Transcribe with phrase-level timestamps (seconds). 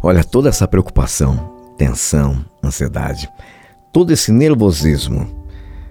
[0.00, 3.28] Olha, toda essa preocupação, tensão, ansiedade,
[3.92, 5.28] todo esse nervosismo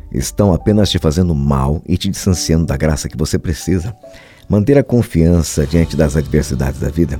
[0.10, 3.94] estão apenas te fazendo mal e te distanciando da graça que você precisa.
[4.48, 7.20] Manter a confiança diante das adversidades da vida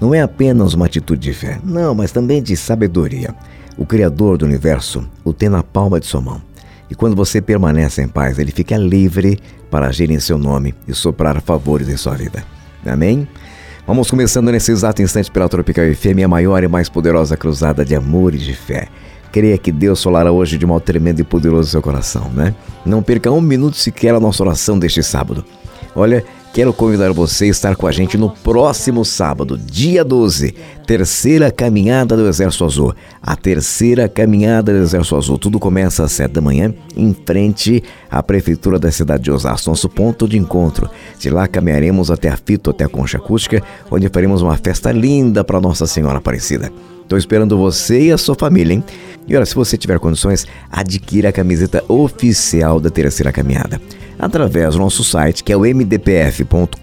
[0.00, 3.32] não é apenas uma atitude de fé, não, mas também de sabedoria.
[3.78, 6.42] O Criador do universo o tem na palma de sua mão.
[6.90, 9.38] E quando você permanece em paz, ele fica livre
[9.70, 12.44] para agir em seu nome e soprar favores em sua vida.
[12.84, 13.28] Amém?
[13.86, 17.94] Vamos começando nesse exato instante pela Tropical FM, a maior e mais poderosa cruzada de
[17.94, 18.88] amor e de fé.
[19.30, 22.54] Creia que Deus falará hoje de mal tremendo e poderoso seu coração, né?
[22.86, 25.44] Não perca um minuto sequer a nossa oração deste sábado.
[25.94, 26.24] Olha,
[26.54, 30.54] Quero convidar você a estar com a gente no próximo sábado, dia 12,
[30.86, 32.94] terceira caminhada do Exército Azul.
[33.20, 35.36] A terceira caminhada do Exército Azul.
[35.36, 39.88] Tudo começa às 7 da manhã, em frente à Prefeitura da cidade de Osasco, nosso
[39.88, 40.88] ponto de encontro.
[41.18, 43.60] De lá caminharemos até a Fito, até a Concha Acústica,
[43.90, 46.70] onde faremos uma festa linda para Nossa Senhora Aparecida.
[47.02, 48.84] Estou esperando você e a sua família, hein?
[49.26, 53.80] E olha, se você tiver condições, adquira a camiseta oficial da Terceira Caminhada
[54.18, 56.78] através do nosso site, que é o mdpf.com.br,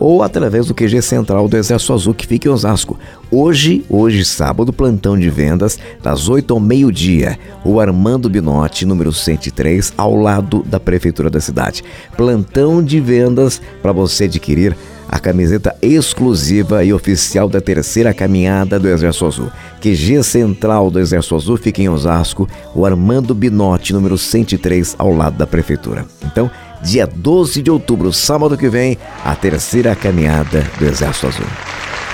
[0.00, 2.96] ou através do QG Central do Exército Azul, que fica em Osasco.
[3.30, 7.36] Hoje, hoje sábado, plantão de vendas, das 8 ao meio-dia.
[7.64, 11.82] O Armando Binotti, número 103, ao lado da Prefeitura da cidade.
[12.16, 14.76] Plantão de vendas para você adquirir
[15.08, 19.52] a camiseta exclusiva e oficial da terceira caminhada do Exército Azul.
[19.80, 25.38] QG Central do Exército Azul fica em Osasco, o Armando Binotti, número 103, ao lado
[25.38, 26.04] da Prefeitura.
[26.24, 26.50] Então,
[26.82, 31.46] dia 12 de outubro, sábado que vem, a terceira caminhada do Exército Azul.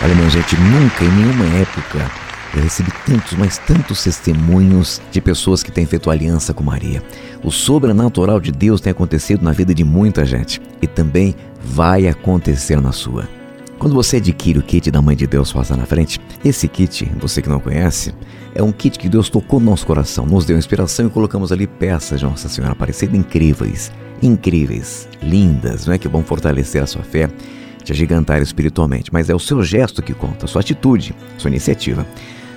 [0.02, 2.24] Olha, minha gente, nunca em nenhuma época
[2.56, 7.02] eu recebi tantos, mas tantos testemunhos de pessoas que têm feito aliança com Maria.
[7.42, 12.80] O sobrenatural de Deus tem acontecido na vida de muita gente e também vai acontecer
[12.80, 13.28] na sua.
[13.78, 17.42] Quando você adquire o kit da Mãe de Deus Passa na Frente, esse kit, você
[17.42, 18.14] que não conhece,
[18.54, 21.66] é um kit que Deus tocou no nosso coração, nos deu inspiração e colocamos ali
[21.66, 23.90] peças de Nossa Senhora Aparecida incríveis,
[24.22, 27.28] incríveis, lindas, não é que vão fortalecer a sua fé,
[27.82, 31.50] te agigantar espiritualmente, mas é o seu gesto que conta, a sua atitude, a sua
[31.50, 32.06] iniciativa.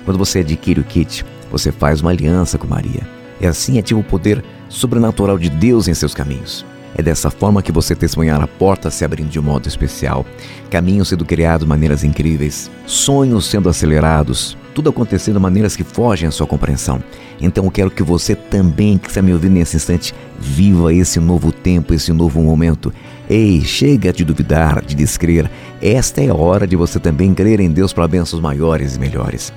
[0.04, 3.06] Quando você adquire o kit, você faz uma aliança com Maria.
[3.40, 6.64] E assim ativa o poder sobrenatural de Deus em seus caminhos.
[6.98, 10.26] É dessa forma que você testemunhará portas se abrindo de um modo especial,
[10.68, 16.28] caminhos sendo criados de maneiras incríveis, sonhos sendo acelerados, tudo acontecendo de maneiras que fogem
[16.28, 17.00] à sua compreensão.
[17.40, 21.52] Então eu quero que você também, que está me ouvindo nesse instante, viva esse novo
[21.52, 22.92] tempo, esse novo momento.
[23.30, 25.48] Ei, chega de duvidar, de descrer.
[25.80, 29.52] Esta é a hora de você também crer em Deus para bênçãos maiores e melhores.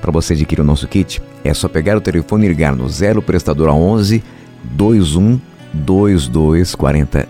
[0.00, 3.20] Para você adquirir o nosso kit, é só pegar o telefone e ligar no 0
[3.20, 4.24] prestadora 11
[4.64, 7.28] 21 22 40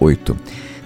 [0.00, 0.36] 08.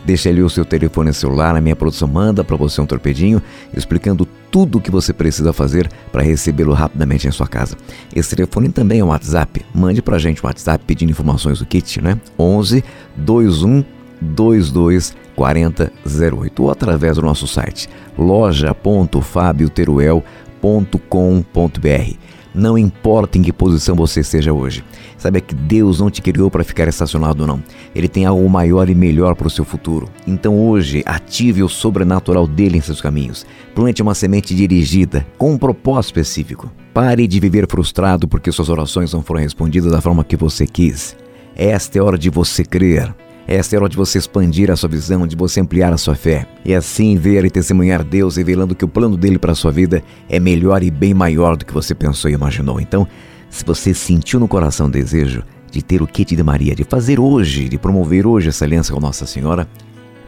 [0.04, 3.42] Deixa ali o seu telefone celular, a minha produção manda para você um torpedinho
[3.76, 7.76] explicando tudo o que você precisa fazer para recebê-lo rapidamente em sua casa.
[8.14, 9.62] Esse telefone também é um WhatsApp.
[9.74, 12.18] Mande para a gente um WhatsApp pedindo informações do kit, né?
[12.38, 12.82] 11
[13.16, 13.84] 21
[14.22, 20.24] 22 40 08 ou através do nosso site loja.fabioteruel.com
[20.60, 22.18] www.deus.com.br.
[22.54, 24.84] Não importa em que posição você esteja hoje.
[25.16, 27.62] Saiba que Deus não te criou para ficar estacionado, não.
[27.94, 30.08] Ele tem algo maior e melhor para o seu futuro.
[30.26, 33.46] Então hoje, ative o sobrenatural dele em seus caminhos.
[33.74, 36.70] Plante uma semente dirigida, com um propósito específico.
[36.92, 41.16] Pare de viver frustrado porque suas orações não foram respondidas da forma que você quis.
[41.54, 43.14] Esta é hora de você crer.
[43.46, 46.14] Esta é a hora de você expandir a sua visão, de você ampliar a sua
[46.14, 46.46] fé.
[46.64, 50.02] E assim ver e testemunhar Deus, revelando que o plano dele para a sua vida
[50.28, 52.80] é melhor e bem maior do que você pensou e imaginou.
[52.80, 53.06] Então,
[53.48, 57.18] se você sentiu no coração o desejo de ter o kit de Maria, de fazer
[57.18, 59.68] hoje, de promover hoje essa aliança com Nossa Senhora,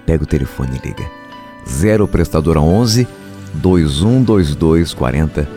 [0.04, 1.04] pega o telefone e liga.
[1.68, 3.06] 0 prestadora 11
[3.54, 5.48] 2122 40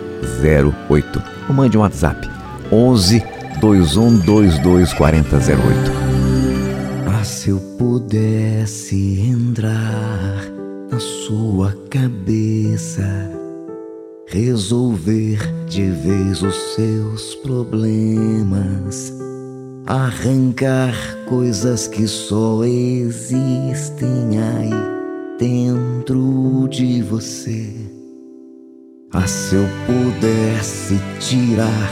[0.89, 1.23] 08.
[1.49, 2.29] Ou mande um WhatsApp
[2.72, 3.23] 11
[3.59, 6.14] 2122 40 08
[7.25, 10.45] se eu pudesse entrar
[10.91, 13.03] na sua cabeça,
[14.27, 19.11] resolver de vez os seus problemas,
[19.87, 20.93] arrancar
[21.27, 24.69] coisas que só existem aí
[25.39, 27.73] dentro de você.
[29.11, 31.91] Ah, se eu pudesse tirar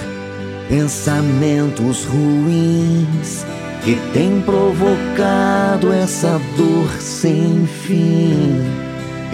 [0.69, 3.43] pensamentos ruins
[3.83, 8.61] que tem provocado essa dor sem fim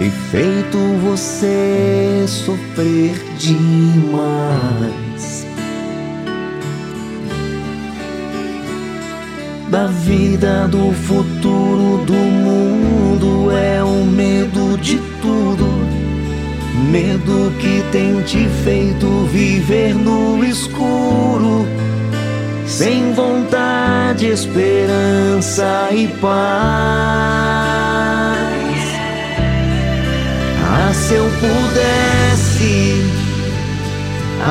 [0.00, 4.30] e feito você sofrer demais.
[9.70, 15.70] Da vida, do futuro, do mundo é o medo de tudo
[16.90, 21.64] medo que tem te feito viver no escuro,
[22.70, 26.30] sem vontade, esperança e paz.
[30.64, 33.02] Ah, se eu pudesse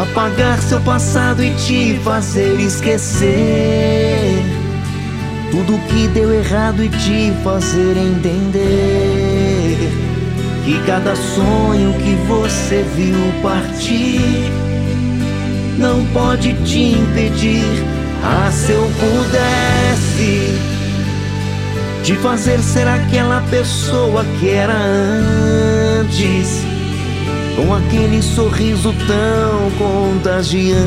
[0.02, 4.44] apagar seu passado e te fazer esquecer
[5.50, 9.78] tudo que deu errado e te fazer entender
[10.66, 14.52] que cada sonho que você viu partir
[15.78, 17.99] não pode te impedir.
[18.24, 20.60] Ah, se eu pudesse
[22.04, 26.64] te fazer ser aquela pessoa que era antes,
[27.56, 30.80] com aquele sorriso tão contagiante.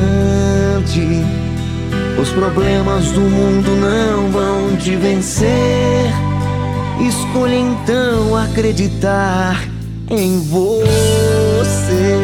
[2.20, 6.12] Os problemas do mundo não vão te vencer.
[7.00, 9.60] Escolha então acreditar
[10.10, 12.20] em você.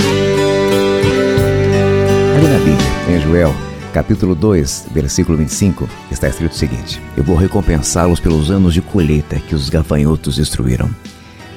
[2.37, 3.55] Ali na Bíblia, em Joel,
[3.99, 9.41] capítulo 2, versículo 25, está escrito o seguinte: Eu vou recompensá-los pelos anos de colheita
[9.41, 10.89] que os gafanhotos destruíram.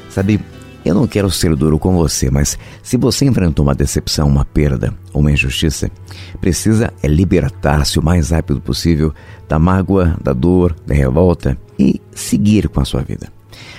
[0.10, 0.40] Sabe,
[0.84, 4.92] eu não quero ser duro com você, mas se você enfrentou uma decepção, uma perda,
[5.14, 5.92] uma injustiça,
[6.40, 9.14] precisa é libertar-se o mais rápido possível
[9.48, 13.32] da mágoa, da dor, da revolta e seguir com a sua vida.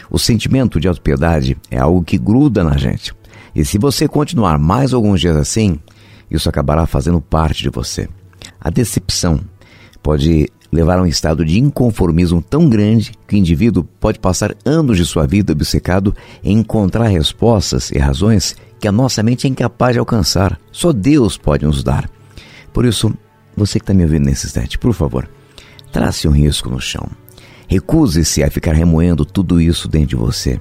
[0.09, 3.13] O sentimento de autopiedade é algo que gruda na gente.
[3.57, 5.81] E se você continuar mais alguns dias assim,
[6.31, 8.09] isso acabará fazendo parte de você.
[8.63, 9.41] A decepção
[10.01, 14.97] pode levar a um estado de inconformismo tão grande que o indivíduo pode passar anos
[14.97, 16.15] de sua vida obcecado
[16.45, 20.59] em encontrar respostas e razões que a nossa mente é incapaz de alcançar.
[20.71, 22.09] Só Deus pode nos dar.
[22.73, 23.13] Por isso,
[23.57, 25.29] você que está me ouvindo nesse instante, por favor,
[25.91, 27.07] trace um risco no chão.
[27.67, 30.61] Recuse-se a ficar remoendo tudo isso dentro de você.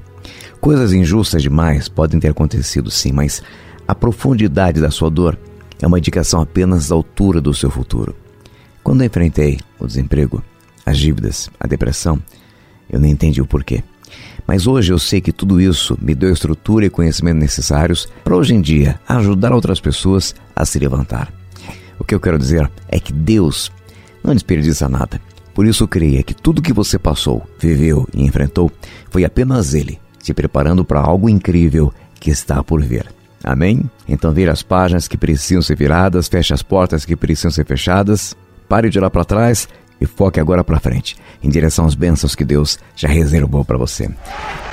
[0.59, 3.41] Coisas injustas demais podem ter acontecido sim, mas
[3.87, 5.37] a profundidade da sua dor
[5.81, 8.15] é uma indicação apenas da altura do seu futuro.
[8.83, 10.43] Quando enfrentei o desemprego,
[10.85, 12.21] as dívidas, a depressão,
[12.89, 13.83] eu nem entendi o porquê.
[14.45, 18.53] Mas hoje eu sei que tudo isso me deu estrutura e conhecimento necessários para hoje
[18.53, 21.31] em dia ajudar outras pessoas a se levantar.
[21.97, 23.71] O que eu quero dizer é que Deus
[24.23, 25.21] não desperdiça nada.
[25.53, 28.71] Por isso creia que tudo que você passou, viveu e enfrentou
[29.09, 33.05] foi apenas Ele, se preparando para algo incrível que está por vir.
[33.43, 33.89] Amém?
[34.07, 38.35] Então vire as páginas que precisam ser viradas, feche as portas que precisam ser fechadas
[38.71, 39.67] Pare de olhar para trás
[40.01, 44.09] e foque agora para frente, em direção às bênçãos que Deus já reservou para você.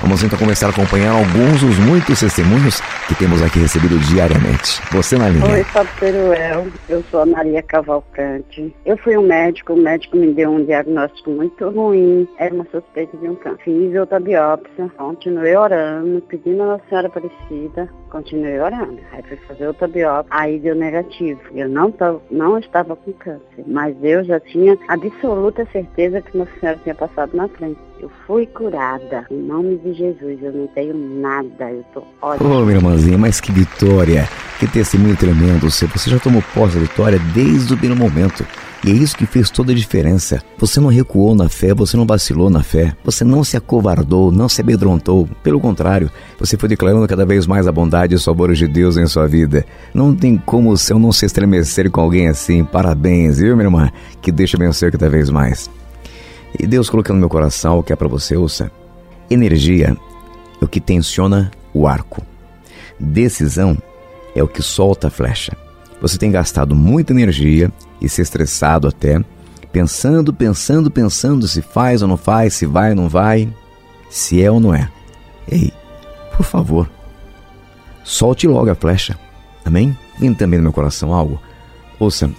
[0.01, 4.81] Vamos então começar a acompanhar alguns dos muitos testemunhos que temos aqui recebido diariamente.
[4.91, 5.45] Você na linha.
[5.45, 5.65] Oi,
[5.99, 6.67] Peruel.
[6.87, 8.73] Eu sou a Maria Cavalcante.
[8.85, 12.27] Eu fui um médico, o médico me deu um diagnóstico muito ruim.
[12.37, 13.59] Era uma suspeita de um câncer.
[13.65, 18.99] Fiz outra biópsia, continuei orando, pedindo a Nossa Senhora Aparecida, continuei orando.
[19.11, 21.41] Aí fui fazer outra biópsia, aí deu negativo.
[21.53, 21.93] Eu não,
[22.31, 24.77] não estava com câncer, mas eu já tinha
[25.19, 27.77] absoluta certeza que Nossa Senhora tinha passado na frente.
[27.99, 29.25] Eu fui curada.
[29.29, 31.69] Em nome de Jesus, eu não tenho nada.
[31.69, 32.55] Eu tô ótima.
[32.55, 34.27] Ô, minha irmãzinha, mas que vitória!
[34.59, 35.69] Que testemunho tremendo.
[35.69, 38.45] Você já tomou posse da vitória desde o primeiro momento.
[38.83, 40.41] E é isso que fez toda a diferença.
[40.57, 44.47] Você não recuou na fé, você não vacilou na fé, você não se acovardou, não
[44.47, 45.27] se amedrontou.
[45.43, 46.09] Pelo contrário,
[46.39, 49.27] você foi declarando cada vez mais a bondade e os favores de Deus em sua
[49.27, 49.65] vida.
[49.93, 52.63] Não tem como o céu não se estremecer com alguém assim.
[52.63, 53.91] Parabéns, viu, minha irmã?
[54.21, 55.69] Que deixa vencer cada vez mais.
[56.57, 58.71] E Deus colocando no meu coração o que é para você, ouça.
[59.29, 59.95] Energia
[60.61, 62.23] é o que tensiona o arco.
[62.97, 63.77] Decisão
[64.33, 65.68] é o que solta a flecha.
[66.01, 69.21] Você tem gastado muita energia e se estressado até,
[69.71, 73.51] pensando, pensando, pensando se faz ou não faz, se vai ou não vai,
[74.09, 74.89] se é ou não é.
[75.49, 75.73] Ei,
[76.35, 76.89] por favor,
[78.03, 79.19] solte logo a flecha.
[79.65, 79.97] Amém?
[80.19, 81.39] Vem também no meu coração algo.
[81.99, 82.31] Ouça,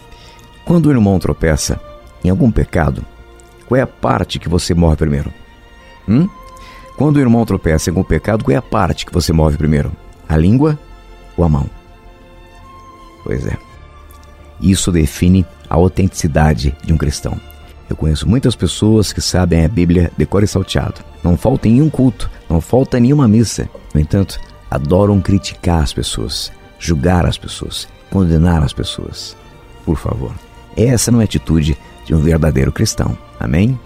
[0.65, 1.81] quando o irmão tropeça
[2.25, 3.05] em algum pecado,
[3.67, 5.33] qual é a parte que você morre primeiro?
[6.09, 6.29] Hum?
[6.97, 9.93] Quando o irmão tropeça em algum pecado, qual é a parte que você move primeiro?
[10.29, 10.79] A língua
[11.37, 11.80] ou a mão?
[13.25, 13.57] Pois é.
[14.61, 17.41] Isso define a autenticidade de um cristão.
[17.89, 21.01] Eu conheço muitas pessoas que sabem a Bíblia de cor e salteado.
[21.25, 23.69] Não falta em nenhum culto, não falta nenhuma missa.
[23.93, 24.39] No entanto,
[24.71, 29.37] adoram criticar as pessoas, julgar as pessoas, condenar as pessoas.
[29.85, 30.33] Por favor,
[30.77, 33.19] essa não é atitude de um verdadeiro cristão.
[33.41, 33.79] Amém?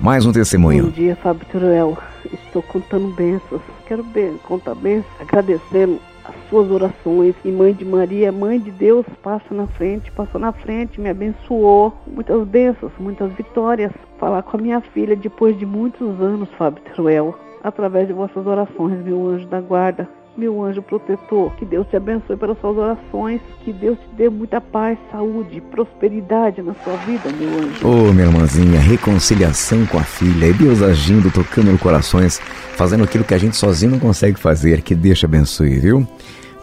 [0.00, 0.86] Mais um testemunho.
[0.86, 1.98] Bom dia, Fábio Turuel.
[2.32, 3.60] Estou contando bênçãos.
[3.86, 7.34] Quero bem, contar bênçãos, agradecendo as suas orações.
[7.44, 11.92] E Mãe de Maria, Mãe de Deus, passa na frente, passou na frente, me abençoou.
[12.06, 13.92] Muitas bênçãos, muitas vitórias.
[14.18, 19.04] Falar com a minha filha depois de muitos anos, Fábio Teruel, através de vossas orações,
[19.04, 20.08] meu anjo da guarda.
[20.36, 21.54] Meu anjo protetor.
[21.56, 23.40] Que Deus te abençoe pelas suas orações.
[23.64, 27.86] Que Deus te dê muita paz, saúde, prosperidade na sua vida, meu anjo.
[27.86, 32.38] Ô, oh, minha irmãzinha, reconciliação com a filha e Deus agindo, tocando no corações,
[32.76, 34.82] fazendo aquilo que a gente sozinho não consegue fazer.
[34.82, 36.06] Que Deus te abençoe, viu?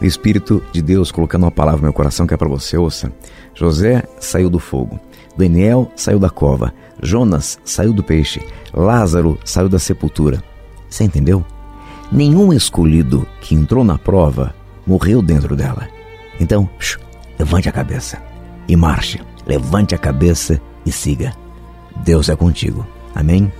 [0.00, 3.12] O Espírito de Deus colocando uma palavra no meu coração que é para você, ouça.
[3.54, 4.98] José saiu do fogo.
[5.36, 6.72] Daniel saiu da cova.
[7.02, 8.40] Jonas saiu do peixe.
[8.72, 10.42] Lázaro saiu da sepultura.
[10.88, 11.44] Você entendeu?
[12.12, 14.54] Nenhum escolhido que entrou na prova
[14.86, 15.88] morreu dentro dela.
[16.40, 16.98] Então, shh,
[17.38, 18.20] levante a cabeça
[18.66, 19.20] e marche.
[19.46, 21.32] Levante a cabeça e siga.
[22.04, 22.86] Deus é contigo.
[23.14, 23.52] Amém?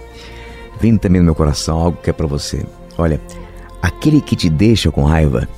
[0.80, 2.64] Vem também no meu coração algo que é para você.
[2.99, 3.21] Olha,
[3.80, 5.49] aquele que te deixa com raiva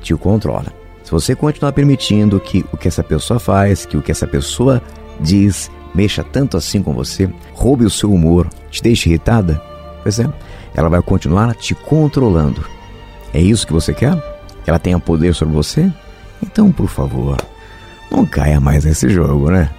[0.00, 0.72] te controla.
[1.04, 4.82] Se você continuar permitindo que o que essa pessoa faz, que o que essa pessoa
[5.20, 9.62] diz, mexa tanto assim com você, roube o seu humor, te deixe irritada,
[10.02, 10.28] pois é,
[10.74, 12.64] ela vai continuar te controlando.
[13.32, 14.14] É isso que você quer?
[14.64, 15.90] Que ela tenha poder sobre você?
[16.42, 17.36] Então, por favor,
[18.10, 19.70] não caia mais nesse jogo, né?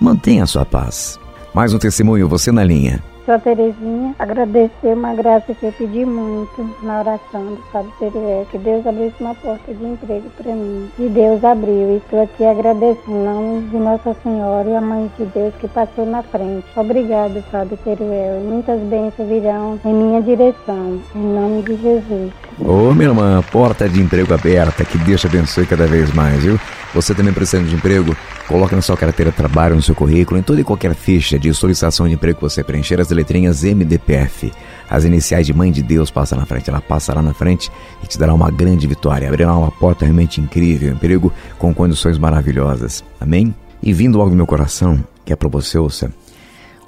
[0.00, 1.18] Mantenha a sua paz.
[1.54, 3.02] Mais um testemunho, você na linha.
[3.24, 8.58] Sou Terezinha, agradecer uma graça que eu pedi muito na oração do Fábio Terué, que
[8.58, 10.90] Deus abrisse uma porta de emprego para mim.
[10.98, 15.08] E Deus abriu, e estou aqui agradecendo em nome de Nossa Senhora e a Mãe
[15.16, 16.66] de Deus que passou na frente.
[16.76, 18.40] Obrigado, Fábio Teruel.
[18.40, 22.32] Muitas bênçãos virão em minha direção, em nome de Jesus.
[22.58, 26.42] Ô, oh, minha irmã, porta de emprego aberta, que Deus te abençoe cada vez mais,
[26.42, 26.60] viu?
[26.94, 28.14] Você também precisando de emprego?
[28.46, 31.52] Coloque na sua carteira de trabalho, no seu currículo, em toda e qualquer ficha de
[31.54, 34.52] solicitação de emprego que você preencher, as letrinhas MDPF.
[34.90, 36.68] As iniciais de Mãe de Deus passam na frente.
[36.68, 37.72] Ela passará na frente
[38.04, 39.26] e te dará uma grande vitória.
[39.26, 43.02] Abrirá uma porta realmente incrível, emprego com condições maravilhosas.
[43.18, 43.54] Amém?
[43.82, 46.12] E vindo algo do meu coração, que é para você, ouça.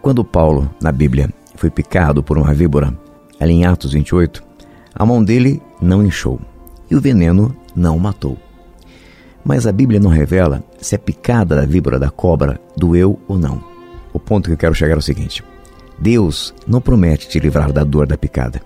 [0.03, 2.93] Quando Paulo, na Bíblia, foi picado por uma víbora,
[3.41, 4.44] ali em Atos 28,
[4.95, 6.41] a mão dele não inchou
[6.91, 8.39] e o veneno não o matou.
[9.45, 13.63] Mas a Bíblia não revela se a picada da víbora da cobra doeu ou não.
[14.13, 15.45] O ponto que eu quero chegar é o seguinte:
[15.99, 18.63] Deus não promete te livrar da dor da picada,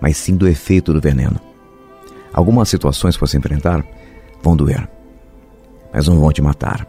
[0.00, 1.40] mas sim do efeito do veneno.
[2.32, 3.84] Algumas situações que você enfrentar
[4.42, 4.88] vão doer,
[5.92, 6.86] mas não vão te matar.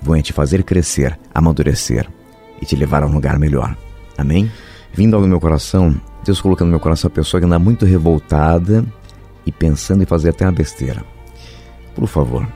[0.00, 2.06] Vão te fazer crescer, amadurecer
[2.60, 3.74] e te levar a um lugar melhor.
[4.18, 4.50] Amém?
[4.92, 8.84] Vindo ao meu coração Deus colocando no meu coração a pessoa que anda muito revoltada
[9.46, 11.04] e pensando em fazer até uma besteira.
[11.94, 12.46] Por favor,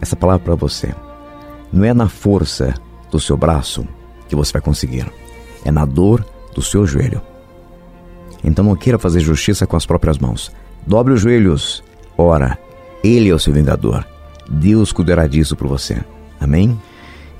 [0.00, 0.94] essa palavra para você.
[1.72, 2.74] Não é na força
[3.10, 3.86] do seu braço
[4.28, 5.10] que você vai conseguir,
[5.64, 7.20] é na dor do seu joelho.
[8.44, 10.52] Então não queira fazer justiça com as próprias mãos.
[10.86, 11.82] Dobre os joelhos.
[12.16, 12.58] Ora,
[13.02, 14.06] Ele é o seu vingador.
[14.48, 16.02] Deus cuidará disso por você.
[16.40, 16.78] Amém?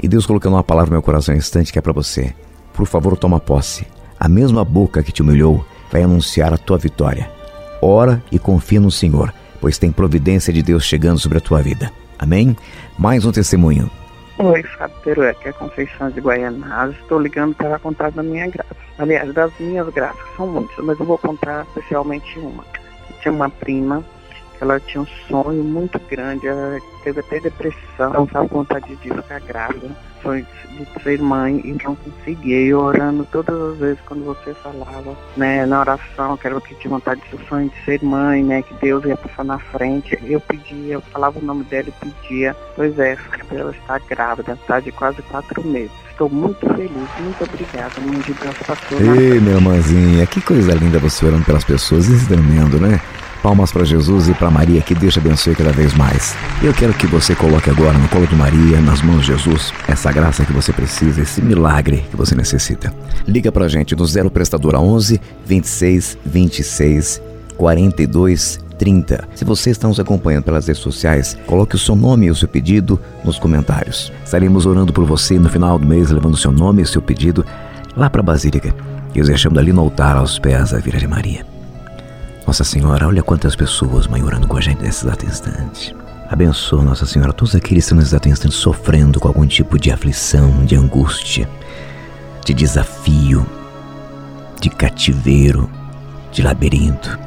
[0.01, 2.35] E Deus colocando uma palavra no meu coração um instante que é para você.
[2.73, 3.87] Por favor, toma posse.
[4.23, 7.29] A mesma boca que te humilhou vai anunciar a tua vitória.
[7.83, 11.91] Ora e confia no Senhor, pois tem providência de Deus chegando sobre a tua vida.
[12.21, 12.57] Amém?
[12.97, 13.91] Mais um testemunho.
[14.39, 16.97] Oi, Fábio Perué, que é Conceição de Guaianazes.
[17.01, 18.77] Estou ligando para contar da minha graça.
[18.97, 22.65] Aliás, das minhas graças, são muitas, mas eu vou contar especialmente uma.
[23.23, 24.05] Tinha uma prima
[24.63, 29.11] ela tinha um sonho muito grande, ela teve até depressão, não estava com vontade de
[29.11, 29.89] ficar grávida,
[30.23, 32.61] sonho de ser mãe e não conseguia.
[32.61, 36.77] E orando todas as vezes quando você falava, né, na oração, que era o que
[36.77, 40.41] tinha vontade de sonho de ser mãe, né, que Deus ia passar na frente, eu
[40.41, 43.19] pedia, eu falava o nome dela e pedia, pois é,
[43.51, 45.91] ela está grávida, está de quase quatro meses.
[46.09, 49.01] Estou muito feliz, muito obrigada, mãe de Deus passou.
[49.01, 53.01] Ei, minha irmãzinha, que coisa linda você orando pelas pessoas, isso é tremendo, né?
[53.43, 56.37] Palmas para Jesus e para Maria, que Deus te abençoe cada vez mais.
[56.63, 60.13] Eu quero que você coloque agora no colo de Maria, nas mãos de Jesus, essa
[60.13, 62.95] graça que você precisa, esse milagre que você necessita.
[63.27, 67.23] Liga para a gente no 0 prestadora 11 26 26
[67.57, 69.29] 42 30.
[69.35, 72.49] Se você está nos acompanhando pelas redes sociais, coloque o seu nome e o seu
[72.49, 74.13] pedido nos comentários.
[74.25, 77.03] Estaremos orando por você no final do mês, levando o seu nome e o seu
[77.03, 77.45] pedido
[77.97, 78.75] lá para a Basílica
[79.15, 81.52] e os deixando ali no altar aos pés da Virgem Maria.
[82.47, 85.95] Nossa Senhora, olha quantas pessoas, Mãe, orando com a gente nesse exato instante.
[86.29, 89.93] Abençoa, Nossa Senhora, todos aqueles que estão nesse exato instante sofrendo com algum tipo de
[89.93, 91.49] aflição, de angústia,
[92.45, 93.47] de desafio,
[94.61, 95.71] de cativeiro,
[96.33, 97.19] de labirinto.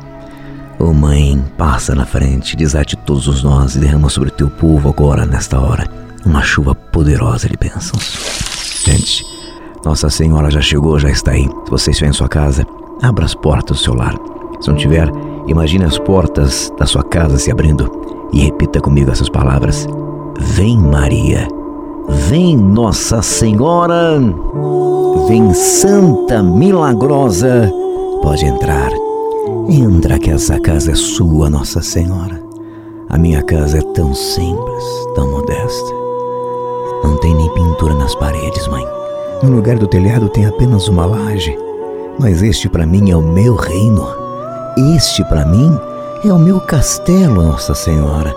[0.77, 4.89] Oh Mãe, passa na frente, desate todos os nós e derrama sobre o teu povo
[4.89, 5.87] agora, nesta hora,
[6.25, 8.83] uma chuva poderosa de bênçãos.
[8.83, 9.25] Gente,
[9.85, 11.43] Nossa Senhora já chegou, já está aí.
[11.43, 12.67] Se você estiver em sua casa,
[13.01, 14.34] abra as portas do seu lar
[14.65, 15.11] se não tiver,
[15.47, 17.87] imagine as portas da sua casa se abrindo
[18.33, 19.87] e repita comigo essas palavras:
[20.39, 21.47] Vem, Maria.
[22.09, 24.19] Vem, Nossa Senhora.
[25.27, 27.71] Vem, Santa Milagrosa.
[28.23, 28.89] Pode entrar.
[29.69, 32.43] Entra que essa casa é sua, Nossa Senhora.
[33.09, 35.93] A minha casa é tão simples, tão modesta.
[37.03, 38.83] Não tem nem pintura nas paredes, mãe.
[39.43, 41.55] No lugar do telhado tem apenas uma laje.
[42.19, 44.24] Mas este para mim é o meu reino.
[44.77, 45.79] Este para mim
[46.25, 48.35] é o meu castelo, Nossa Senhora.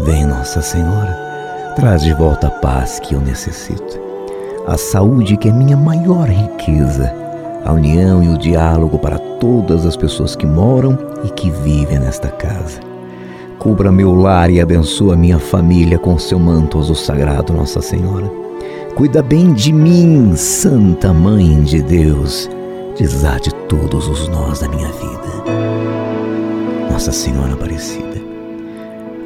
[0.00, 1.16] Vem, Nossa Senhora,
[1.76, 4.00] traz de volta a paz que eu necessito,
[4.66, 7.14] a saúde que é minha maior riqueza,
[7.64, 12.26] a união e o diálogo para todas as pessoas que moram e que vivem nesta
[12.30, 12.80] casa.
[13.56, 18.28] Cubra meu lar e abençoa minha família com seu manto azul sagrado, Nossa Senhora.
[18.96, 22.50] Cuida bem de mim, Santa Mãe de Deus.
[22.98, 25.59] Desate todos os nós da minha vida.
[27.00, 28.20] Nossa Senhora Aparecida,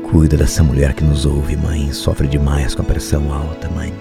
[0.08, 3.92] cuida dessa mulher que nos ouve, mãe, sofre demais com a pressão alta, mãe.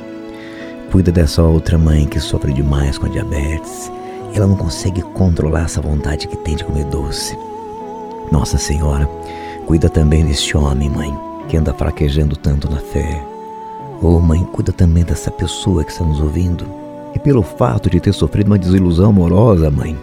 [0.92, 3.92] Cuida dessa outra mãe que sofre demais com a diabetes.
[4.36, 7.36] Ela não consegue controlar essa vontade que tem de comer doce.
[8.32, 9.08] Nossa Senhora,
[9.66, 11.12] cuida também deste homem, mãe,
[11.50, 13.26] que anda fraquejando tanto na fé.
[14.04, 16.68] Oh, mãe, cuida também dessa pessoa que está nos ouvindo.
[17.16, 19.98] E pelo fato de ter sofrido uma desilusão amorosa, mãe,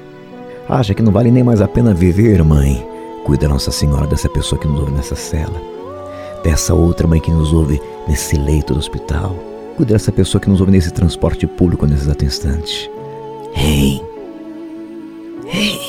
[0.68, 2.89] acha que não vale nem mais a pena viver, mãe.
[3.24, 5.60] Cuida, Nossa Senhora, dessa pessoa que nos ouve nessa cela.
[6.42, 9.36] Dessa outra mãe que nos ouve nesse leito do hospital.
[9.76, 12.90] Cuida dessa pessoa que nos ouve nesse transporte público nesse exato instante.
[13.54, 14.02] Ei!
[15.52, 15.80] Ei!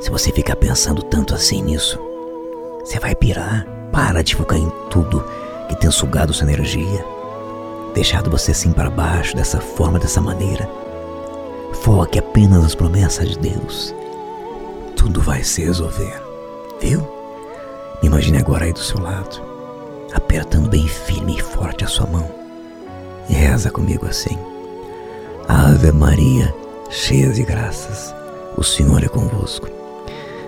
[0.00, 1.98] Se você ficar pensando tanto assim nisso,
[2.84, 3.66] você vai pirar.
[3.90, 5.24] Para de focar em tudo
[5.68, 7.04] que tem sugado sua energia.
[7.94, 10.68] Deixado você assim para baixo, dessa forma, dessa maneira.
[11.82, 13.94] Foque apenas nas promessas de Deus.
[14.94, 16.27] Tudo vai se resolver.
[16.80, 17.00] Viu?
[18.00, 19.42] Me imagine agora aí do seu lado,
[20.12, 22.30] apertando bem firme e forte a sua mão.
[23.28, 24.38] E reza comigo assim.
[25.48, 26.54] Ave Maria,
[26.90, 28.14] cheia de graças,
[28.56, 29.68] o Senhor é convosco.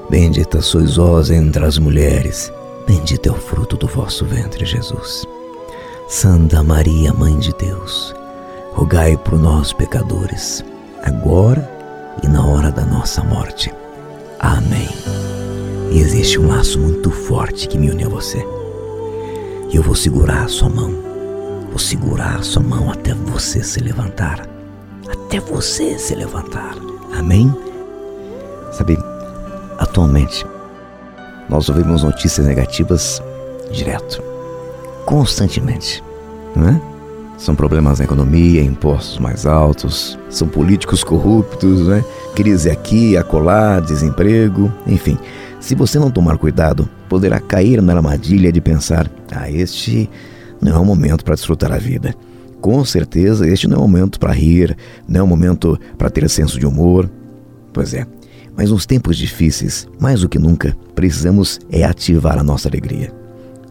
[0.08, 2.52] Bendita sois vós entre as mulheres,
[2.86, 5.24] bendito é o fruto do vosso ventre, Jesus.
[6.08, 8.14] Santa Maria, Mãe de Deus,
[8.72, 10.64] rogai por nós, pecadores,
[11.02, 11.70] agora
[12.22, 13.72] e na hora da nossa morte.
[14.40, 14.88] Amém.
[15.90, 18.38] Existe um laço muito forte que me une a você.
[19.70, 20.94] E eu vou segurar a sua mão.
[21.68, 24.48] Vou segurar a sua mão até você se levantar.
[25.08, 26.76] Até você se levantar.
[27.12, 27.52] Amém?
[28.72, 28.96] Sabe,
[29.78, 30.46] atualmente,
[31.48, 33.20] nós ouvimos notícias negativas
[33.72, 34.22] direto,
[35.04, 36.02] constantemente,
[36.54, 36.80] não é?
[37.36, 42.04] São problemas na economia, impostos mais altos, são políticos corruptos, né?
[42.34, 45.18] crise aqui, acolá, desemprego, enfim.
[45.60, 50.08] Se você não tomar cuidado, poderá cair na armadilha de pensar: ah, este
[50.60, 52.14] não é o momento para desfrutar a vida.
[52.60, 56.28] Com certeza, este não é o momento para rir, não é o momento para ter
[56.28, 57.10] senso de humor.
[57.72, 58.06] Pois é,
[58.56, 63.12] mas nos tempos difíceis, mais do que nunca, precisamos é ativar a nossa alegria.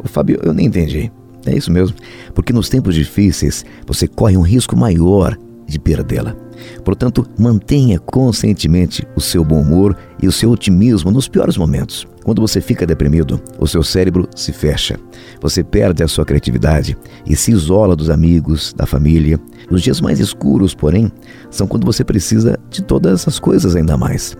[0.02, 1.12] O Fábio, eu nem entendi.
[1.46, 1.96] É isso mesmo,
[2.36, 5.38] porque nos tempos difíceis você corre um risco maior
[5.70, 6.36] de perdê-la.
[6.84, 12.08] Portanto, mantenha conscientemente o seu bom humor e o seu otimismo nos piores momentos.
[12.24, 15.00] Quando você fica deprimido, o seu cérebro se fecha.
[15.42, 19.40] Você perde a sua criatividade e se isola dos amigos, da família.
[19.72, 21.12] Os dias mais escuros, porém,
[21.50, 24.38] são quando você precisa de todas essas coisas ainda mais.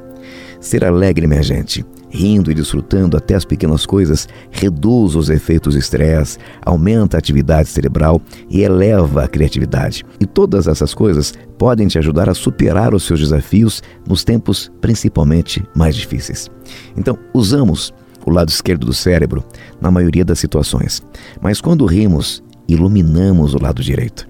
[0.60, 5.80] Ser alegre, minha gente, rindo e desfrutando até as pequenas coisas, reduz os efeitos do
[5.80, 10.04] estresse, aumenta a atividade cerebral e eleva a criatividade.
[10.20, 15.64] E todas essas coisas podem te ajudar a superar os seus desafios nos tempos principalmente
[15.74, 16.50] mais difíceis.
[16.98, 17.94] Então, usamos
[18.26, 19.44] o lado esquerdo do cérebro
[19.80, 21.02] na maioria das situações,
[21.42, 24.29] mas quando rimos, iluminamos o lado direito.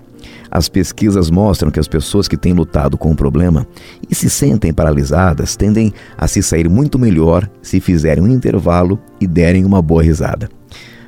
[0.51, 3.67] As pesquisas mostram que as pessoas que têm lutado com o problema
[4.09, 9.27] e se sentem paralisadas tendem a se sair muito melhor se fizerem um intervalo e
[9.27, 10.49] derem uma boa risada.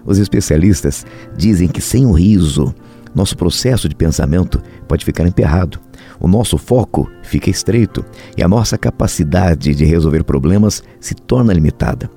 [0.06, 2.74] Os especialistas dizem que sem o riso,
[3.14, 5.80] nosso processo de pensamento pode ficar emperrado,
[6.20, 8.06] o nosso foco fica estreito
[8.38, 12.10] e a nossa capacidade de resolver problemas se torna limitada.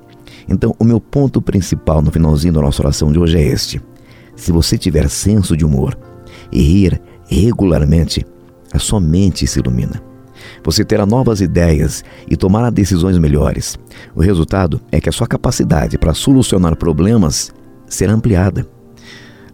[0.49, 3.81] Então, o meu ponto principal no finalzinho da nossa oração de hoje é este:
[4.37, 5.97] se você tiver senso de humor
[6.53, 8.27] e rir regularmente,
[8.73, 10.03] a sua mente se ilumina.
[10.65, 13.79] Você terá novas ideias e tomará decisões melhores.
[14.15, 17.53] O resultado é que a sua capacidade para solucionar problemas
[17.87, 18.67] será ampliada.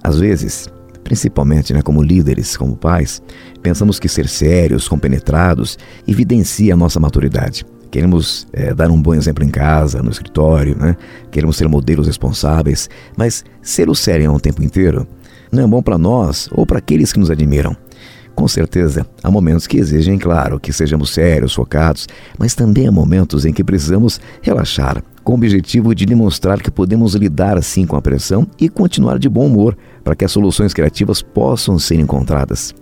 [0.02, 0.68] Às vezes,
[1.04, 3.22] principalmente né, como líderes, como pais,
[3.62, 7.64] pensamos que ser sérios, compenetrados, evidencia a nossa maturidade.
[7.90, 10.96] Queremos é, dar um bom exemplo em casa, no escritório, né?
[11.32, 15.06] queremos ser modelos responsáveis, mas ser o sério o tempo inteiro
[15.52, 17.76] não é bom para nós ou para aqueles que nos admiram.
[18.34, 22.06] Com certeza, há momentos que exigem, claro, que sejamos sérios, focados,
[22.38, 27.14] mas também há momentos em que precisamos relaxar, com o objetivo de demonstrar que podemos
[27.14, 31.20] lidar assim com a pressão e continuar de bom humor para que as soluções criativas
[31.20, 32.74] possam ser encontradas.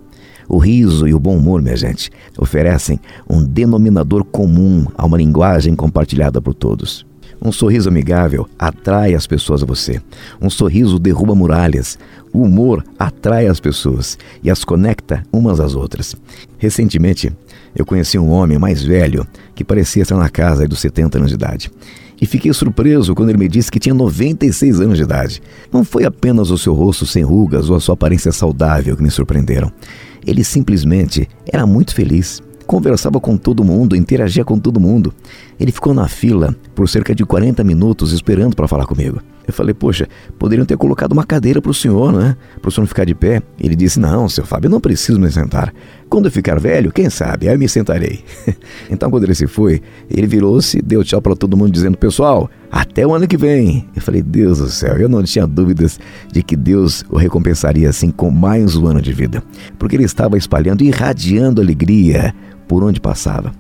[0.49, 5.75] O riso e o bom humor, minha gente, oferecem um denominador comum a uma linguagem
[5.75, 7.08] compartilhada por todos.
[7.41, 10.01] Um sorriso amigável atrai as pessoas a você.
[10.41, 11.99] Um sorriso derruba muralhas.
[12.33, 16.17] O humor atrai as pessoas e as conecta umas às outras.
[16.59, 17.33] Recentemente,
[17.75, 21.37] eu conheci um homem mais velho que parecia estar na casa dos 70 anos de
[21.37, 21.71] idade.
[22.21, 25.41] E fiquei surpreso quando ele me disse que tinha 96 anos de idade.
[25.73, 29.11] Não foi apenas o seu rosto sem rugas ou a sua aparência saudável que me
[29.11, 29.71] surpreenderam.
[30.27, 35.13] Ele simplesmente era muito feliz conversava com todo mundo, interagia com todo mundo.
[35.59, 39.21] Ele ficou na fila por cerca de 40 minutos esperando para falar comigo.
[39.49, 40.07] Eu falei, poxa,
[40.39, 42.37] poderiam ter colocado uma cadeira para o senhor, né?
[42.61, 43.43] Para o senhor não ficar de pé.
[43.59, 45.73] Ele disse, não, seu Fábio, eu não preciso me sentar.
[46.07, 48.23] Quando eu ficar velho, quem sabe, aí eu me sentarei.
[48.91, 49.81] então, quando ele se foi,
[50.11, 53.89] ele virou-se, deu tchau para todo mundo, dizendo, pessoal, até o ano que vem.
[53.97, 55.99] Eu falei, Deus do céu, eu não tinha dúvidas
[56.31, 59.43] de que Deus o recompensaria assim com mais um ano de vida.
[59.79, 62.35] Porque ele estava espalhando, irradiando alegria
[62.69, 63.51] por onde passava.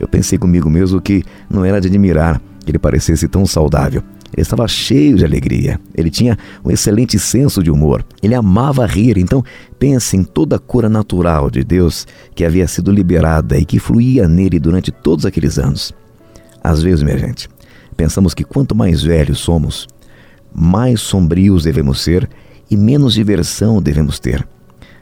[0.00, 4.02] Eu pensei comigo mesmo que não era de admirar que ele parecesse tão saudável.
[4.32, 5.80] Ele estava cheio de alegria.
[5.94, 8.04] Ele tinha um excelente senso de humor.
[8.22, 9.18] Ele amava rir.
[9.18, 9.42] Então,
[9.78, 14.28] pense em toda a cura natural de Deus que havia sido liberada e que fluía
[14.28, 15.92] nele durante todos aqueles anos.
[16.62, 17.48] Às vezes, minha gente,
[17.96, 19.86] pensamos que quanto mais velhos somos,
[20.54, 22.28] mais sombrios devemos ser
[22.70, 24.46] e menos diversão devemos ter.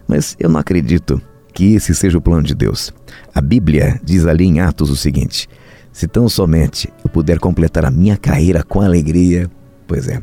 [0.06, 1.20] Mas eu não acredito
[1.52, 2.92] que esse seja o plano de Deus.
[3.34, 5.48] A Bíblia diz ali em Atos o seguinte:
[5.96, 9.50] se tão somente eu puder completar a minha carreira com alegria,
[9.86, 10.22] pois é,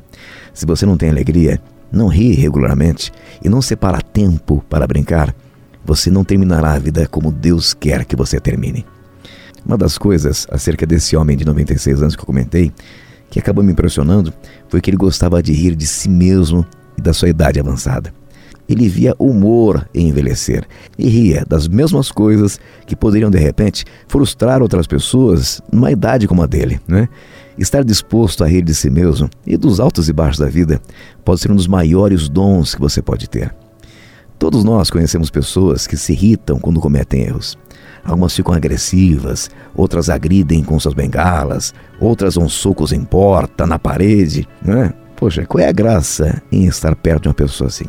[0.53, 1.59] se você não tem alegria,
[1.91, 3.11] não ri regularmente
[3.43, 5.33] e não separa tempo para brincar,
[5.83, 8.85] você não terminará a vida como Deus quer que você termine.
[9.65, 12.71] Uma das coisas acerca desse homem de 96 anos que eu comentei,
[13.31, 14.31] que acabou me impressionando,
[14.69, 16.63] foi que ele gostava de rir de si mesmo
[16.95, 18.13] e da sua idade avançada
[18.67, 20.65] ele via humor em envelhecer
[20.97, 26.43] e ria das mesmas coisas que poderiam de repente frustrar outras pessoas numa idade como
[26.43, 27.09] a dele, né?
[27.57, 30.81] Estar disposto a rir de si mesmo e dos altos e baixos da vida
[31.23, 33.53] pode ser um dos maiores dons que você pode ter.
[34.39, 37.57] Todos nós conhecemos pessoas que se irritam quando cometem erros.
[38.03, 44.47] Algumas ficam agressivas, outras agridem com suas bengalas, outras dão socos em porta, na parede,
[44.61, 44.93] né?
[45.15, 47.85] Poxa, qual é a graça em estar perto de uma pessoa assim?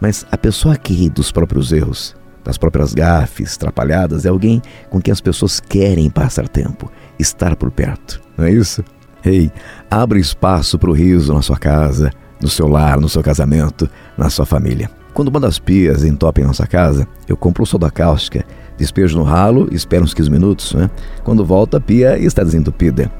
[0.00, 5.00] Mas a pessoa que ri dos próprios erros, das próprias gafes, trapalhadas, é alguém com
[5.00, 8.84] quem as pessoas querem passar tempo, estar por perto, não é isso?
[9.24, 9.52] Ei, hey,
[9.90, 14.30] abra espaço para o riso na sua casa, no seu lar, no seu casamento, na
[14.30, 14.88] sua família.
[15.12, 18.44] Quando uma das pias entope em nossa casa, eu compro o soda cáustica,
[18.76, 20.90] despejo no ralo, espero uns 15 minutos, né?
[21.24, 23.10] Quando volta, a pia está desentupida.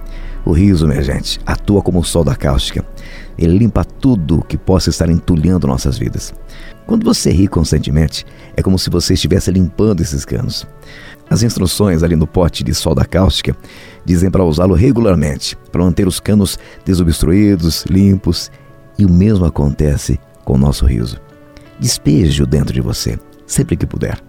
[0.47, 2.87] O riso, minha gente, atua como o sol da cáustica.
[3.37, 6.33] Ele limpa tudo que possa estar entulhando nossas vidas.
[6.87, 8.25] Quando você ri constantemente,
[8.57, 10.65] é como se você estivesse limpando esses canos.
[11.29, 13.57] As instruções ali no pote de solda cáustica
[14.05, 18.49] dizem para usá-lo regularmente, para manter os canos desobstruídos, limpos,
[18.97, 21.21] e o mesmo acontece com o nosso riso.
[21.81, 24.23] Despeje-o dentro de você, sempre que puder.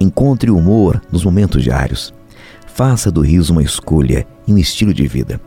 [0.00, 2.12] Encontre o humor nos momentos diários.
[2.66, 5.40] Faça do riso uma escolha e um estilo de vida.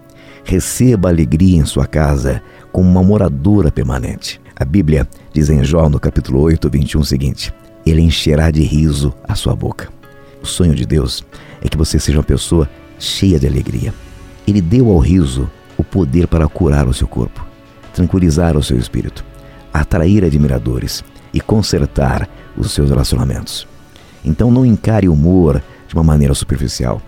[0.43, 4.39] Receba alegria em sua casa como uma moradora permanente.
[4.55, 7.53] A Bíblia diz em Jó, no capítulo 8, 21, o seguinte:
[7.85, 9.89] Ele encherá de riso a sua boca.
[10.41, 11.25] O sonho de Deus
[11.61, 13.93] é que você seja uma pessoa cheia de alegria.
[14.47, 17.45] Ele deu ao riso o poder para curar o seu corpo,
[17.93, 19.25] tranquilizar o seu espírito,
[19.73, 21.03] atrair admiradores
[21.33, 23.67] e consertar os seus relacionamentos.
[24.23, 27.01] Então não encare o humor de uma maneira superficial.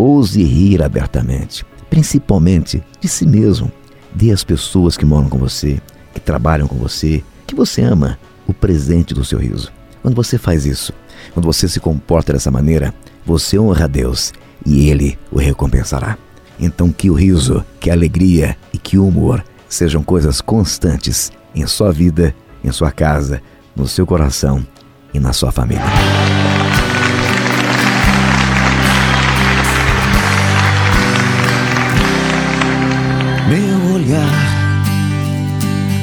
[0.00, 3.70] Ouse rir abertamente principalmente de si mesmo.
[4.14, 5.82] Dê às pessoas que moram com você,
[6.14, 9.70] que trabalham com você, que você ama, o presente do seu riso.
[10.00, 10.92] Quando você faz isso,
[11.34, 12.94] quando você se comporta dessa maneira,
[13.26, 14.32] você honra a Deus
[14.64, 16.16] e Ele o recompensará.
[16.58, 21.66] Então, que o riso, que a alegria e que o humor sejam coisas constantes em
[21.66, 23.42] sua vida, em sua casa,
[23.74, 24.64] no seu coração
[25.12, 25.84] e na sua família.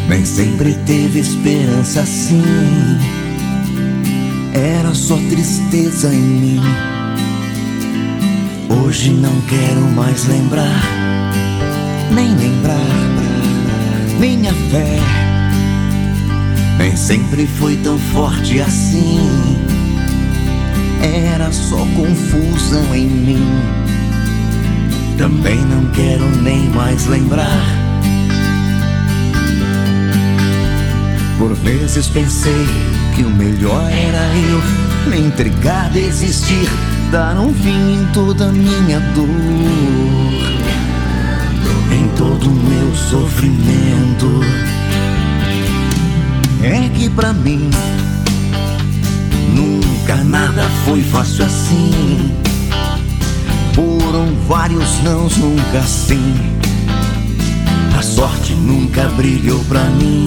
[0.07, 2.41] Nem sempre teve esperança assim.
[4.53, 6.61] Era só tristeza em mim.
[8.69, 10.83] Hoje não quero mais lembrar,
[12.13, 13.07] nem lembrar
[14.19, 14.99] minha fé.
[16.77, 19.19] Nem sempre foi tão forte assim.
[21.01, 23.47] era só confusão em mim.
[25.17, 27.86] Também não quero nem mais lembrar.
[31.37, 32.65] Por vezes pensei
[33.15, 36.67] que o melhor era eu me entregar, desistir,
[37.11, 39.27] dar um fim em toda minha dor,
[41.91, 44.41] em todo o meu sofrimento.
[46.63, 47.69] É que pra mim
[49.55, 52.31] nunca nada foi fácil assim.
[53.73, 56.33] Foram vários nãos, nunca sim.
[57.95, 60.25] A sorte nunca brilhou pra mim.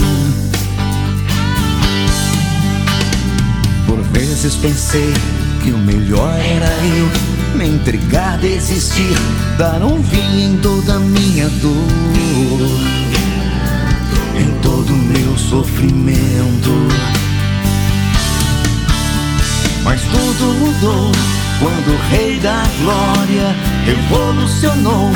[4.12, 5.12] Vezes pensei
[5.62, 9.14] que o melhor era eu me entregar, desistir,
[9.58, 12.80] dar um fim em toda a minha dor,
[14.36, 16.70] em todo o meu sofrimento.
[19.82, 21.12] Mas tudo mudou
[21.58, 25.10] quando o Rei da Glória revolucionou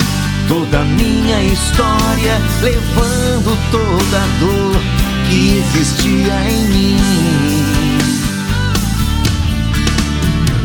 [0.48, 4.80] toda a minha história, levando toda a dor
[5.28, 7.73] que existia em mim.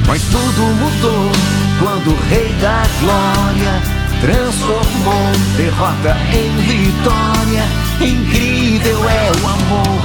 [0.10, 1.32] Mas tudo mudou
[1.80, 3.80] quando o Rei da Glória
[4.22, 7.64] transformou derrota em vitória.
[8.02, 10.02] Incrível é o amor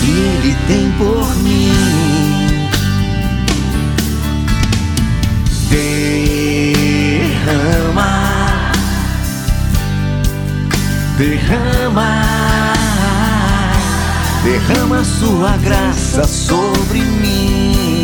[0.00, 1.72] que Ele tem por mim.
[7.30, 8.12] Derrama,
[11.16, 12.22] derrama,
[14.44, 17.97] derrama Sua graça sobre mim.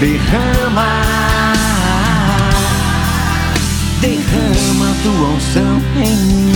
[0.00, 1.02] Derrama,
[4.00, 6.52] derrama tua unção em mim.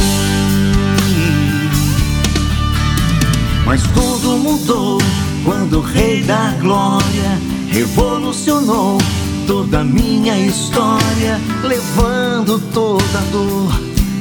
[3.65, 4.99] Mas tudo mudou
[5.45, 8.99] quando o Rei da Glória revolucionou
[9.47, 13.73] toda a minha história, levando toda a dor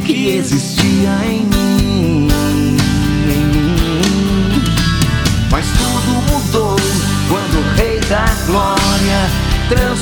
[0.06, 1.71] que existia em mim.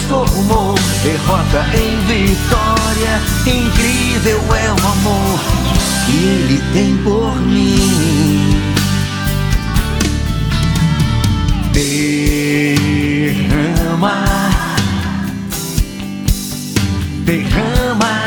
[0.09, 3.21] Transformou derrota em vitória.
[3.45, 5.39] Incrível é o amor
[6.05, 8.59] que Ele tem por mim.
[12.91, 14.15] Derrama,
[17.23, 18.25] derrama,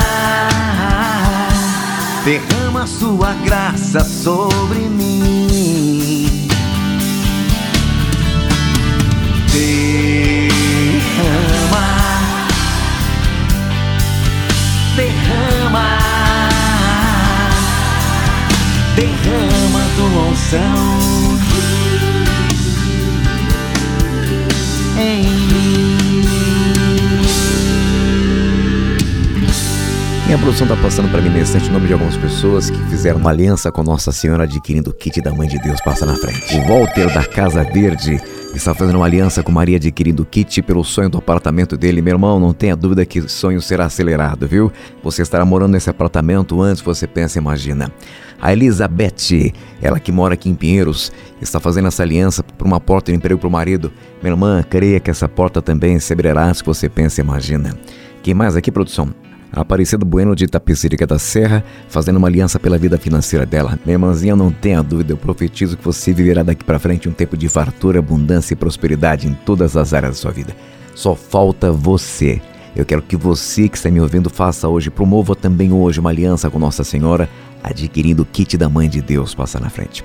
[2.24, 6.01] derrama Sua graça sobre mim.
[20.02, 21.38] Tua unção
[24.98, 25.81] em mim.
[30.32, 33.20] Minha produção está passando para mim nesse instante o nome de algumas pessoas que fizeram
[33.20, 35.78] uma aliança com Nossa Senhora adquirindo o kit da Mãe de Deus.
[35.82, 36.56] Passa na frente.
[36.56, 38.18] O Walter da Casa Verde
[38.54, 42.00] está fazendo uma aliança com Maria adquirindo o kit pelo sonho do apartamento dele.
[42.00, 44.72] Meu irmão, não tenha dúvida que o sonho será acelerado, viu?
[45.02, 47.92] Você estará morando nesse apartamento antes você pensa e imagina.
[48.40, 53.12] A Elizabeth, ela que mora aqui em Pinheiros, está fazendo essa aliança por uma porta
[53.12, 53.92] de emprego para o marido.
[54.22, 57.76] Minha irmã, creia que essa porta também se abrirá que você pensa e imagina.
[58.22, 59.12] Quem mais aqui, produção?
[59.52, 63.78] Aparecida Bueno de Itapecerica da Serra, fazendo uma aliança pela vida financeira dela.
[63.84, 67.36] Minha irmãzinha, não tenha dúvida, eu profetizo que você viverá daqui para frente um tempo
[67.36, 70.56] de fartura, abundância e prosperidade em todas as áreas da sua vida.
[70.94, 72.40] Só falta você.
[72.74, 76.50] Eu quero que você que está me ouvindo faça hoje, promova também hoje uma aliança
[76.50, 77.28] com Nossa Senhora,
[77.62, 79.34] adquirindo o kit da Mãe de Deus.
[79.34, 80.02] Passa na frente.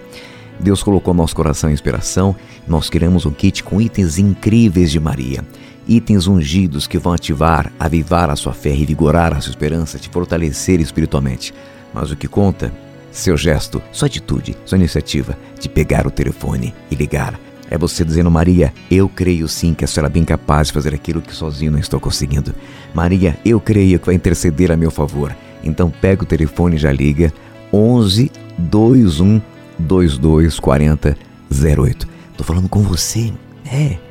[0.60, 2.36] Deus colocou no nosso coração inspiração,
[2.68, 5.44] nós queremos um kit com itens incríveis de Maria
[5.88, 10.80] itens ungidos que vão ativar, avivar a sua fé, revigorar a sua esperança, te fortalecer
[10.80, 11.54] espiritualmente.
[11.94, 12.72] Mas o que conta?
[13.12, 17.40] Seu gesto, sua atitude, sua iniciativa de pegar o telefone e ligar.
[17.70, 20.94] É você dizendo, Maria, eu creio sim que a senhora é bem capaz de fazer
[20.94, 22.54] aquilo que sozinho não estou conseguindo.
[22.94, 25.36] Maria, eu creio que vai interceder a meu favor.
[25.64, 27.34] Então pega o telefone e já liga
[27.74, 29.42] 11 21
[29.80, 31.18] 22 40
[31.52, 32.08] 08.
[32.38, 33.34] Tô falando com você.
[33.66, 34.07] É.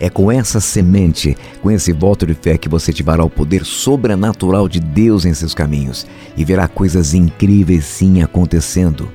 [0.00, 4.68] É com essa semente, com esse voto de fé que você ativará o poder sobrenatural
[4.68, 9.08] de Deus em seus caminhos e verá coisas incríveis sim acontecendo.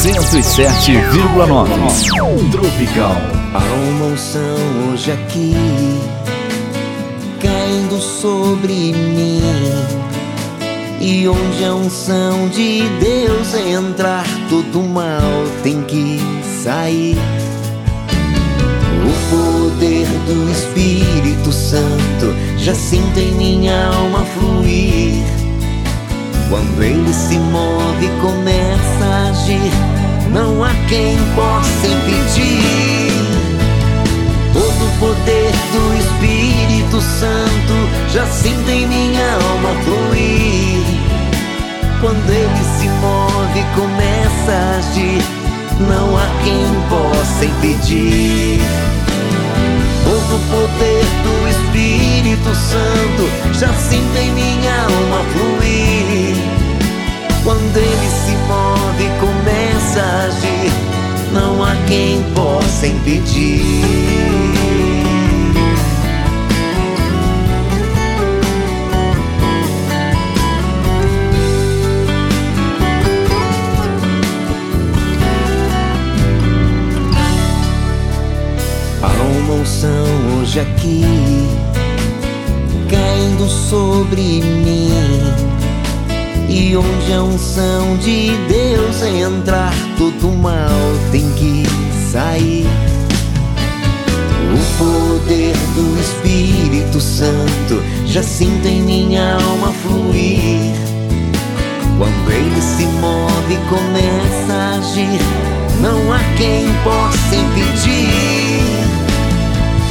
[0.00, 3.12] 107,9 Tropical.
[3.52, 4.56] Aroma unção
[4.90, 5.52] hoje aqui,
[7.70, 9.40] caindo sobre mim.
[11.00, 15.22] E onde a unção de Deus entrar, todo mal
[15.62, 16.18] tem que
[16.62, 17.16] sair.
[19.06, 25.22] O poder do Espírito Santo já sinto em minha alma fluir.
[26.50, 29.72] Quando ele se move, começa a agir,
[30.32, 32.99] não há quem possa impedir.
[34.90, 40.84] O poder do Espírito Santo já sinto em minha alma fluir.
[42.00, 45.22] Quando ele se move, começa a agir,
[45.80, 48.60] não há quem possa impedir.
[50.04, 56.36] Todo o poder do Espírito Santo já sinto em minha alma fluir.
[57.44, 60.72] Quando ele se move começa a agir,
[61.32, 64.49] não há quem possa impedir.
[79.82, 81.02] Hoje aqui,
[82.90, 84.90] caindo sobre mim.
[86.50, 90.68] E onde a unção de Deus entrar, todo mal
[91.10, 91.62] tem que
[92.12, 92.66] sair.
[94.52, 100.74] O poder do Espírito Santo já sinto em minha alma fluir.
[101.96, 105.20] Quando ele se move, começa a agir,
[105.80, 108.89] não há quem possa impedir.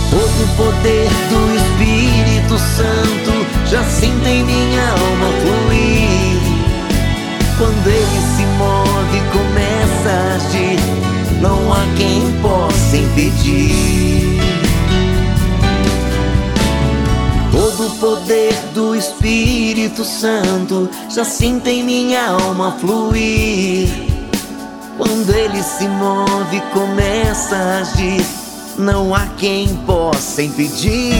[0.10, 3.32] Todo o poder do Espírito Santo
[3.70, 6.30] já sinto em minha alma fluir.
[7.58, 10.80] Quando ele se move, começa a agir,
[11.42, 14.40] não há quem possa impedir.
[17.52, 23.90] Todo o poder do Espírito Santo já sinto em minha alma fluir.
[24.98, 28.26] Quando ele se move, começa a agir,
[28.80, 31.14] não há quem possa impedir.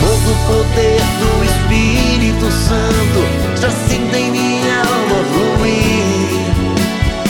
[0.00, 6.46] Todo o poder do Espírito Santo já sinto em minha alma fluir.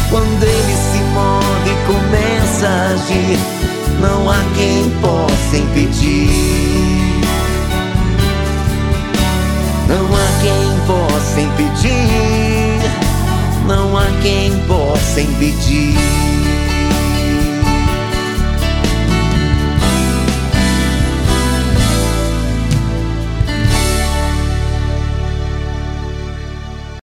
[0.09, 3.39] Quando ele se move, começa a agir,
[4.01, 6.31] não há quem possa impedir.
[9.89, 12.91] Não há quem possa impedir.
[13.67, 16.56] Não há quem possa impedir.